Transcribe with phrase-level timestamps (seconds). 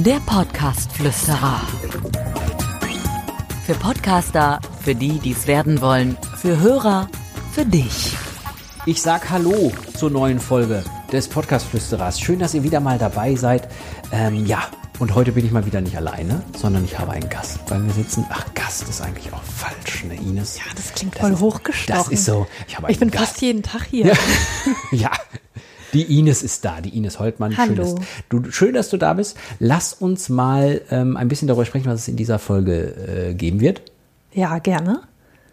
[0.00, 1.60] Der Podcast-Flüsterer.
[3.66, 7.10] Für Podcaster, für die, die es werden wollen, für Hörer,
[7.52, 8.16] für dich.
[8.86, 10.82] Ich sag Hallo zur neuen Folge
[11.12, 12.18] des Podcast-Flüsterers.
[12.18, 13.68] Schön, dass ihr wieder mal dabei seid.
[14.12, 14.62] Ähm, ja,
[14.98, 17.92] und heute bin ich mal wieder nicht alleine, sondern ich habe einen Gast bei mir
[17.92, 18.24] sitzen.
[18.30, 20.56] Ach, Gast ist eigentlich auch falsch, ne, Ines?
[20.56, 22.02] Ja, das klingt voll hochgestochen.
[22.02, 22.46] Das ist so.
[22.66, 23.26] Ich, ich bin Gast.
[23.26, 24.16] fast jeden Tag hier.
[24.90, 25.10] Ja.
[25.92, 27.56] Die Ines ist da, die Ines Holtmann.
[27.56, 27.74] Hallo.
[27.74, 27.94] Schön, dass,
[28.28, 29.36] du, schön, dass du da bist.
[29.58, 33.60] Lass uns mal ähm, ein bisschen darüber sprechen, was es in dieser Folge äh, geben
[33.60, 33.82] wird.
[34.32, 35.02] Ja, gerne.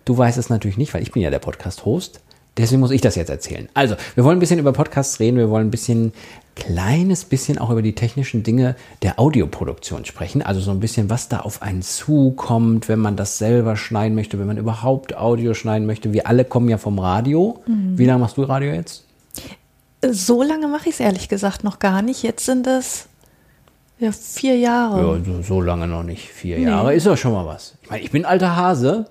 [0.06, 2.22] Du weißt es natürlich nicht, weil ich bin ja der Podcast-Host.
[2.58, 3.70] Deswegen muss ich das jetzt erzählen.
[3.74, 5.38] Also, wir wollen ein bisschen über Podcasts reden.
[5.38, 6.14] Wir wollen ein bisschen,
[6.56, 10.42] kleines bisschen auch über die technischen Dinge der Audioproduktion sprechen.
[10.42, 14.40] Also so ein bisschen, was da auf einen zukommt, wenn man das selber schneiden möchte,
[14.40, 16.12] wenn man überhaupt Audio schneiden möchte.
[16.12, 17.62] Wir alle kommen ja vom Radio.
[17.66, 17.98] Mhm.
[17.98, 19.06] Wie lange machst du Radio jetzt?
[20.02, 22.24] So lange mache ich es ehrlich gesagt noch gar nicht.
[22.24, 23.08] Jetzt sind es
[24.00, 25.22] ja, vier Jahre.
[25.26, 26.30] Ja, so, lange noch nicht.
[26.30, 26.66] Vier nee.
[26.66, 27.76] Jahre ist ja schon mal was.
[27.84, 29.08] Ich meine, ich bin alter Hase.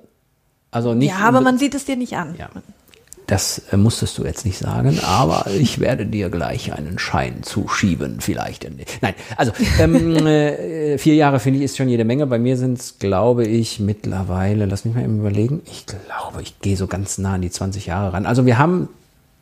[0.71, 1.11] Also nicht.
[1.11, 2.35] Ja, aber man sieht es dir nicht an.
[2.39, 2.49] Ja.
[3.27, 8.21] Das äh, musstest du jetzt nicht sagen, aber ich werde dir gleich einen Schein zuschieben,
[8.21, 8.67] vielleicht.
[9.03, 12.27] Nein, also ähm, äh, vier Jahre finde ich ist schon jede Menge.
[12.27, 16.59] Bei mir sind es, glaube ich, mittlerweile, lass mich mal eben überlegen, ich glaube, ich
[16.61, 18.25] gehe so ganz nah an die 20 Jahre ran.
[18.25, 18.89] Also wir haben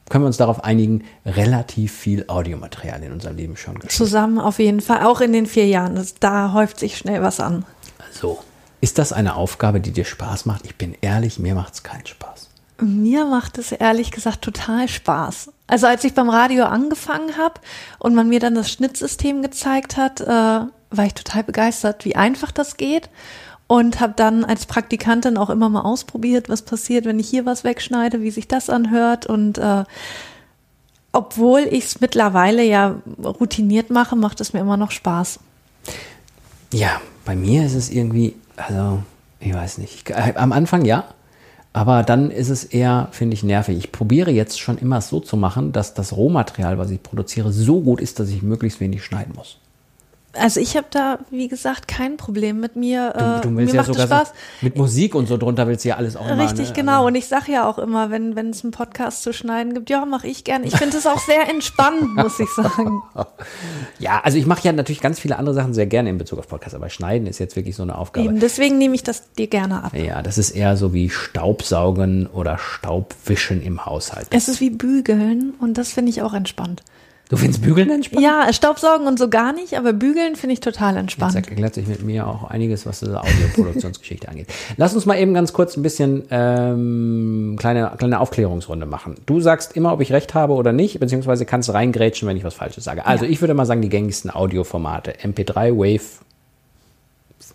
[0.09, 3.95] können wir uns darauf einigen, relativ viel Audiomaterial in unserem Leben schon geschrieben.
[3.95, 5.97] Zusammen auf jeden Fall, auch in den vier Jahren.
[5.97, 7.65] Das, da häuft sich schnell was an.
[8.13, 8.39] So.
[8.81, 10.65] Ist das eine Aufgabe, die dir Spaß macht?
[10.67, 12.51] Ich bin ehrlich, mir macht es keinen Spaß.
[12.81, 15.51] Mir macht es ehrlich gesagt total Spaß.
[15.67, 17.61] Also als ich beim Radio angefangen habe
[17.99, 22.53] und man mir dann das Schnittsystem gezeigt hat, äh, war ich total begeistert, wie einfach
[22.53, 23.09] das geht
[23.67, 27.65] und habe dann als Praktikantin auch immer mal ausprobiert, was passiert, wenn ich hier was
[27.65, 29.85] wegschneide, wie sich das anhört und äh,
[31.13, 35.41] obwohl ich es mittlerweile ja routiniert mache, macht es mir immer noch Spaß.
[36.73, 39.03] Ja, bei mir ist es irgendwie, also
[39.41, 41.05] ich weiß nicht, äh, am Anfang ja,
[41.73, 43.77] aber dann ist es eher, finde ich, nervig.
[43.77, 47.81] Ich probiere jetzt schon immer so zu machen, dass das Rohmaterial, was ich produziere, so
[47.81, 49.59] gut ist, dass ich möglichst wenig schneiden muss.
[50.39, 53.13] Also ich habe da, wie gesagt, kein Problem mit mir.
[53.43, 54.29] Du, du willst mir ja sogar Spaß.
[54.29, 56.41] So, mit Musik und so drunter willst du ja alles auch machen.
[56.41, 56.75] Richtig, ne?
[56.75, 56.97] genau.
[56.97, 59.91] Also und ich sage ja auch immer, wenn wenn es einen Podcast zu schneiden gibt,
[59.91, 60.67] ja, mache ich gerne.
[60.67, 63.03] Ich finde es auch sehr entspannend, muss ich sagen.
[63.99, 66.49] Ja, also ich mache ja natürlich ganz viele andere Sachen sehr gerne in Bezug auf
[66.49, 68.27] Podcasts, aber Schneiden ist jetzt wirklich so eine Aufgabe.
[68.27, 69.95] Eben, deswegen nehme ich das dir gerne ab.
[69.95, 74.29] Ja, das ist eher so wie Staubsaugen oder Staubwischen im Haushalt.
[74.31, 76.83] Es ist wie Bügeln und das finde ich auch entspannt.
[77.29, 78.23] Du findest Bügeln entspannt?
[78.23, 81.35] Ja, Staubsaugen und so gar nicht, aber Bügeln finde ich total entspannt.
[81.35, 84.47] Jetzt erklärt sich mit mir auch einiges, was diese Audioproduktionsgeschichte angeht.
[84.77, 89.17] Lass uns mal eben ganz kurz ein bisschen ähm, kleine, kleine Aufklärungsrunde machen.
[89.27, 92.55] Du sagst immer, ob ich recht habe oder nicht, beziehungsweise kannst reingrätschen, wenn ich was
[92.55, 93.05] Falsches sage.
[93.07, 93.31] Also ja.
[93.31, 95.15] ich würde mal sagen, die gängigsten Audioformate.
[95.25, 96.05] MP3, Wave,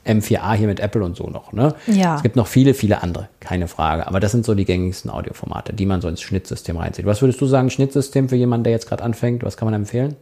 [0.06, 1.54] M4A hier mit Apple und so noch.
[1.54, 1.76] Ne?
[1.88, 2.16] Ja.
[2.16, 4.08] Es gibt noch viele, viele andere, keine Frage.
[4.08, 7.06] Aber das sind so die gängigsten Audioformate, die man so ins Schnittsystem reinzieht.
[7.06, 9.44] Was würdest du sagen, Schnittsystem für jemanden, der jetzt gerade anfängt?
[9.44, 10.16] Was kann man empfehlen?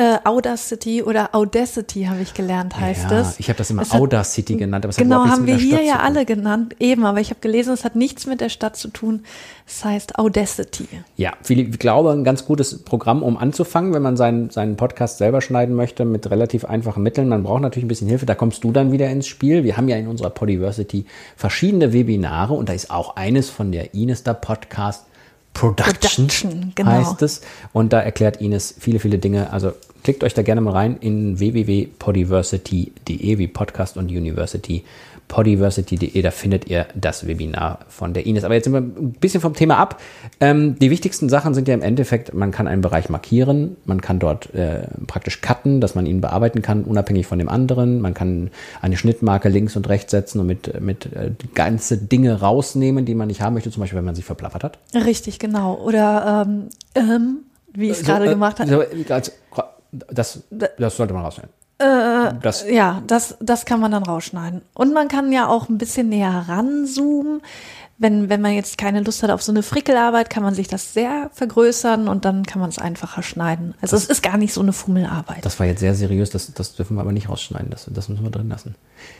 [0.00, 3.38] Äh, Audacity oder Audacity habe ich gelernt, heißt ja, es.
[3.38, 5.98] Ich habe das immer es Audacity genannt, aber es genau, hat haben wir hier ja
[5.98, 9.24] alle genannt, eben, aber ich habe gelesen, es hat nichts mit der Stadt zu tun.
[9.66, 10.88] Es heißt Audacity.
[11.18, 15.42] Ja, ich glaube, ein ganz gutes Programm, um anzufangen, wenn man seinen, seinen Podcast selber
[15.42, 17.28] schneiden möchte, mit relativ einfachen Mitteln.
[17.28, 19.64] Man braucht natürlich ein bisschen Hilfe, da kommst du dann wieder ins Spiel.
[19.64, 21.04] Wir haben ja in unserer Podiversity
[21.36, 25.09] verschiedene Webinare und da ist auch eines von der Inesta Podcast
[25.54, 26.90] Production, Production genau.
[26.90, 27.42] heißt es.
[27.72, 29.52] Und da erklärt Ines viele, viele Dinge.
[29.52, 29.72] Also
[30.02, 34.84] klickt euch da gerne mal rein in www.podiversity.de wie Podcast und University.
[35.30, 38.42] Podiversity.de, da findet ihr das Webinar von der Ines.
[38.42, 40.00] Aber jetzt sind wir ein bisschen vom Thema ab.
[40.40, 44.18] Ähm, die wichtigsten Sachen sind ja im Endeffekt, man kann einen Bereich markieren, man kann
[44.18, 48.00] dort äh, praktisch cutten, dass man ihn bearbeiten kann, unabhängig von dem anderen.
[48.00, 48.50] Man kann
[48.82, 53.28] eine Schnittmarke links und rechts setzen und mit, mit äh, ganze Dinge rausnehmen, die man
[53.28, 54.78] nicht haben möchte, zum Beispiel, wenn man sich verplappert hat.
[54.94, 55.76] Richtig, genau.
[55.76, 57.36] Oder ähm, ähm,
[57.72, 58.68] wie ich es so, gerade äh, gemacht habe.
[58.68, 58.82] So,
[59.92, 61.59] das, das sollte man rausnehmen.
[61.80, 62.66] Äh, das.
[62.68, 64.60] Ja, das, das kann man dann rausschneiden.
[64.74, 67.40] Und man kann ja auch ein bisschen näher ranzoomen.
[67.96, 70.94] Wenn, wenn man jetzt keine Lust hat auf so eine Frickelarbeit, kann man sich das
[70.94, 73.74] sehr vergrößern und dann kann man es einfacher schneiden.
[73.82, 75.44] Also das, es ist gar nicht so eine Fummelarbeit.
[75.44, 77.68] Das war jetzt sehr seriös, das, das dürfen wir aber nicht rausschneiden.
[77.70, 78.74] Das, das müssen wir drin lassen.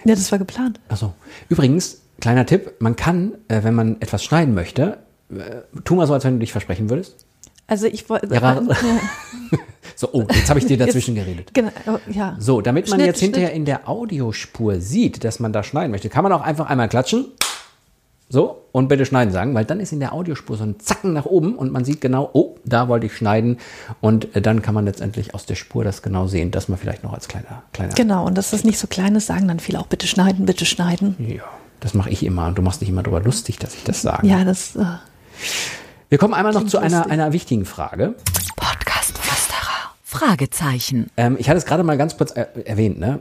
[0.05, 0.81] Ja, das war geplant.
[0.89, 1.13] Achso.
[1.51, 4.99] Übrigens, kleiner Tipp, man kann, äh, wenn man etwas schneiden möchte,
[5.31, 7.27] äh, tu mal so, als wenn du dich versprechen würdest.
[7.67, 8.35] Also ich wollte.
[8.35, 8.61] Ja,
[10.01, 11.51] so, oh, jetzt habe ich dir dazwischen jetzt, geredet.
[11.53, 11.71] Genau,
[12.11, 12.35] ja.
[12.39, 13.59] So, damit man Schnitt, jetzt hinterher Schnitt.
[13.59, 17.27] in der Audiospur sieht, dass man da schneiden möchte, kann man auch einfach einmal klatschen.
[18.31, 21.27] so und bitte schneiden sagen, weil dann ist in der Audiospur so ein Zacken nach
[21.27, 23.59] oben und man sieht genau, oh, da wollte ich schneiden
[24.01, 27.05] und äh, dann kann man letztendlich aus der Spur das genau sehen, das mal vielleicht
[27.05, 27.93] noch als kleiner, kleiner.
[27.95, 31.15] Genau, und dass das nicht so kleines sagen dann viele auch bitte schneiden, bitte schneiden.
[31.19, 31.43] Ja,
[31.81, 34.27] das mache ich immer und du machst dich immer darüber lustig, dass ich das sage.
[34.27, 34.77] Ja, das.
[34.77, 34.85] Äh,
[36.09, 38.15] Wir kommen einmal noch zu einer, einer wichtigen Frage.
[40.21, 41.07] Fragezeichen.
[41.17, 43.21] Ähm, ich hatte es gerade mal ganz kurz er erwähnt, ne?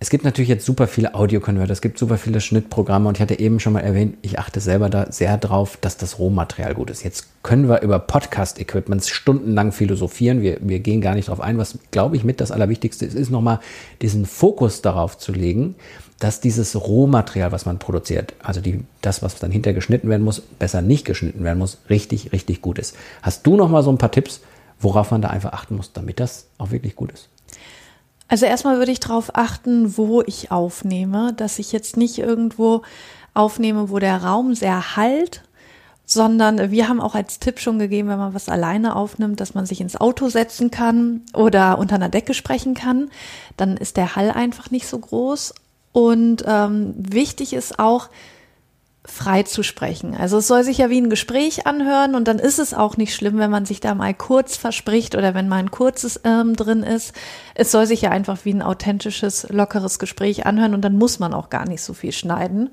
[0.00, 3.38] Es gibt natürlich jetzt super viele Audiokonverter, es gibt super viele Schnittprogramme und ich hatte
[3.38, 7.02] eben schon mal erwähnt, ich achte selber da sehr drauf, dass das Rohmaterial gut ist.
[7.02, 10.40] Jetzt können wir über Podcast-Equipments stundenlang philosophieren.
[10.40, 11.58] Wir, wir gehen gar nicht drauf ein.
[11.58, 13.58] Was, glaube ich, mit das Allerwichtigste ist, ist nochmal
[14.00, 15.74] diesen Fokus darauf zu legen,
[16.20, 20.40] dass dieses Rohmaterial, was man produziert, also die, das, was dann hinterher geschnitten werden muss,
[20.40, 22.96] besser nicht geschnitten werden muss, richtig, richtig gut ist.
[23.20, 24.40] Hast du noch mal so ein paar Tipps,
[24.80, 27.28] worauf man da einfach achten muss, damit das auch wirklich gut ist?
[28.28, 32.82] Also erstmal würde ich darauf achten, wo ich aufnehme, dass ich jetzt nicht irgendwo
[33.32, 35.42] aufnehme, wo der Raum sehr halt,
[36.04, 39.66] sondern wir haben auch als Tipp schon gegeben, wenn man was alleine aufnimmt, dass man
[39.66, 43.10] sich ins Auto setzen kann oder unter einer Decke sprechen kann.
[43.56, 45.54] Dann ist der Hall einfach nicht so groß.
[45.92, 48.08] Und ähm, wichtig ist auch,
[49.10, 50.14] frei zu sprechen.
[50.14, 53.14] Also es soll sich ja wie ein Gespräch anhören und dann ist es auch nicht
[53.14, 56.82] schlimm, wenn man sich da mal kurz verspricht oder wenn mal ein kurzes ähm, drin
[56.82, 57.14] ist.
[57.54, 61.34] Es soll sich ja einfach wie ein authentisches, lockeres Gespräch anhören und dann muss man
[61.34, 62.70] auch gar nicht so viel schneiden.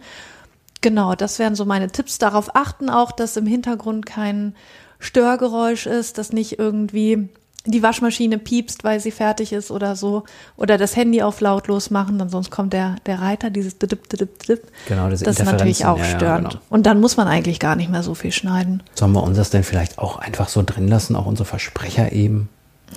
[0.81, 2.17] Genau, das wären so meine Tipps.
[2.19, 4.55] Darauf achten auch, dass im Hintergrund kein
[4.99, 7.29] Störgeräusch ist, dass nicht irgendwie
[7.65, 10.23] die Waschmaschine piepst, weil sie fertig ist oder so.
[10.57, 14.43] Oder das Handy auf lautlos machen, dann sonst kommt der, der Reiter, dieses dip, dip,
[14.43, 14.63] dip.
[14.87, 16.49] Genau, diese Das ist natürlich auch ja, ja, störend.
[16.49, 16.61] genau.
[16.69, 18.83] Und dann muss man eigentlich gar nicht mehr so viel schneiden.
[18.93, 22.49] Sollen wir uns das denn vielleicht auch einfach so drin lassen, auch unsere Versprecher eben?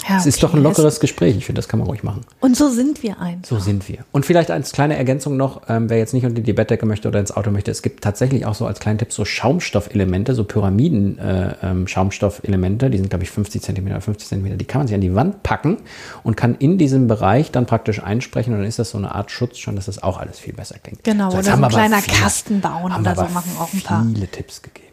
[0.08, 1.36] Ja, Es ist doch ein lockeres Gespräch.
[1.36, 2.22] Ich finde, das kann man ruhig machen.
[2.40, 3.42] Und so sind wir ein.
[3.44, 3.98] So sind wir.
[4.12, 7.20] Und vielleicht als kleine Ergänzung noch, ähm, wer jetzt nicht unter die Bettdecke möchte oder
[7.20, 12.90] ins Auto möchte, es gibt tatsächlich auch so als kleinen Tipp so Schaumstoffelemente, so Pyramiden-Schaumstoffelemente,
[12.90, 15.42] die sind, glaube ich, 50 Zentimeter, 50 Zentimeter, die kann man sich an die Wand
[15.42, 15.78] packen
[16.22, 19.30] und kann in diesem Bereich dann praktisch einsprechen und dann ist das so eine Art
[19.30, 21.02] Schutz schon, dass das auch alles viel besser klingt.
[21.04, 24.04] Genau, jetzt oder so ein kleiner viele- Kasten bauen oder so machen auch ein paar.
[24.14, 24.84] Viele Tipps gegeben.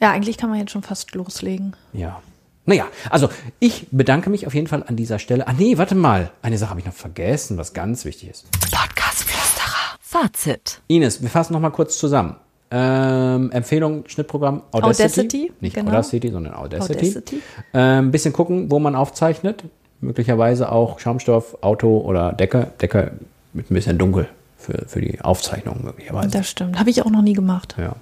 [0.00, 1.74] Ja, eigentlich kann man jetzt schon fast loslegen.
[1.92, 2.20] Ja.
[2.66, 3.28] Naja, also
[3.60, 5.46] ich bedanke mich auf jeden Fall an dieser Stelle.
[5.46, 6.30] Ah nee, warte mal.
[6.42, 8.46] Eine Sache habe ich noch vergessen, was ganz wichtig ist.
[8.52, 9.98] Podcast-Flüsterer.
[10.00, 10.80] Fazit.
[10.86, 12.36] Ines, wir fassen noch mal kurz zusammen.
[12.70, 15.20] Ähm, Empfehlung, Schnittprogramm Audacity.
[15.20, 15.90] Audacity, Nicht genau.
[15.90, 16.98] Audacity, sondern Audacity.
[16.98, 17.42] Audacity.
[17.74, 19.64] Ähm, bisschen gucken, wo man aufzeichnet.
[20.00, 22.68] Möglicherweise auch Schaumstoff, Auto oder Decke.
[22.80, 23.12] Decke
[23.52, 26.30] mit ein bisschen dunkel für, für die Aufzeichnung möglicherweise.
[26.30, 26.78] Das stimmt.
[26.78, 27.74] Habe ich auch noch nie gemacht.
[27.78, 27.94] Ja.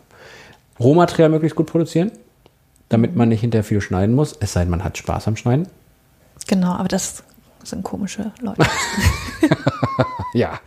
[0.81, 2.13] Rohmaterial möglichst gut produzieren,
[2.93, 4.37] damit man nicht hinterher viel schneiden muss.
[4.41, 5.67] Es sei denn, man hat Spaß am Schneiden.
[6.47, 7.23] Genau, aber das
[7.65, 8.63] sind komische Leute.
[10.35, 10.61] Ja.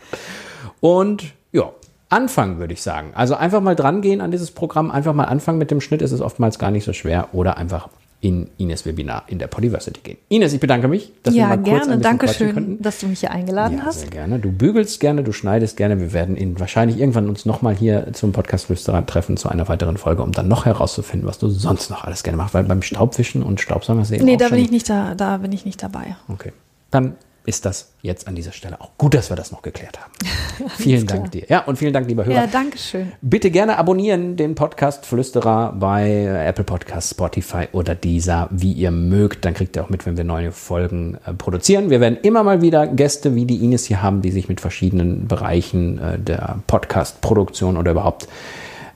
[0.79, 1.71] Und ja,
[2.09, 3.11] anfangen würde ich sagen.
[3.15, 6.11] Also einfach mal dran gehen an dieses Programm, einfach mal anfangen mit dem Schnitt, es
[6.11, 7.89] ist oftmals gar nicht so schwer oder einfach
[8.25, 10.17] in Ines Webinar in der Polyversity gehen.
[10.29, 11.81] Ines, ich bedanke mich, dass wir ja, mal kurz gerne.
[11.81, 12.81] ein bisschen Danke schön, könnten.
[12.81, 13.99] dass du mich hier eingeladen Ja, hast.
[13.99, 14.39] sehr gerne.
[14.39, 15.99] Du bügelst gerne, du schneidest gerne.
[15.99, 19.97] Wir werden ihn wahrscheinlich irgendwann uns nochmal hier zum Podcast Flüsterer treffen zu einer weiteren
[19.97, 22.55] Folge, um dann noch herauszufinden, was du sonst noch alles gerne machst.
[22.55, 25.37] Weil beim Staubwischen und Staubsaugen sehen Nee, auch da schon bin ich nicht da, da
[25.37, 26.15] bin ich nicht dabei.
[26.27, 26.51] Okay.
[26.89, 27.13] Dann
[27.45, 30.69] ist das jetzt an dieser Stelle auch gut, dass wir das noch geklärt haben.
[30.77, 31.45] vielen Dank dir.
[31.47, 32.35] Ja, und vielen Dank, lieber Hörer.
[32.35, 33.11] Ja, danke schön.
[33.21, 39.45] Bitte gerne abonnieren den Podcast Flüsterer bei Apple Podcasts, Spotify oder dieser, wie ihr mögt.
[39.45, 41.89] Dann kriegt ihr auch mit, wenn wir neue Folgen äh, produzieren.
[41.89, 45.27] Wir werden immer mal wieder Gäste wie die Ines hier haben, die sich mit verschiedenen
[45.27, 48.27] Bereichen äh, der Podcast-Produktion oder überhaupt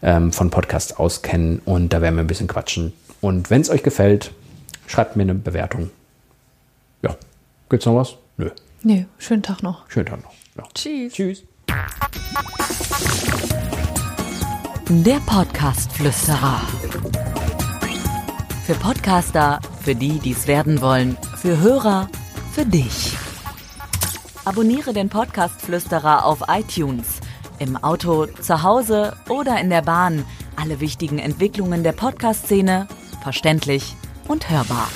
[0.01, 1.61] ähm, von Podcasts auskennen.
[1.65, 2.93] Und da werden wir ein bisschen quatschen.
[3.21, 4.31] Und wenn es euch gefällt,
[4.87, 5.89] schreibt mir eine Bewertung.
[7.01, 7.15] Ja.
[7.69, 8.15] Gibt's noch was?
[8.39, 8.51] Nö.
[8.83, 9.89] Nee, schönen Tag noch.
[9.89, 10.31] Schönen Tag noch.
[10.55, 10.63] Ja.
[10.73, 11.11] Tschüss.
[11.11, 11.43] Tschüss.
[14.87, 16.61] Der Podcast-Flüsterer.
[18.65, 22.07] Für Podcaster, für die, die es werden wollen, für Hörer,
[22.53, 23.17] für dich.
[24.45, 27.19] Abonniere den Podcast-Flüsterer auf iTunes.
[27.59, 30.23] Im Auto, zu Hause oder in der Bahn.
[30.55, 32.87] Alle wichtigen Entwicklungen der Podcast-Szene
[33.21, 33.97] verständlich
[34.29, 34.87] und hörbar.